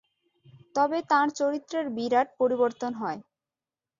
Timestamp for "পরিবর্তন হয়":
2.39-3.19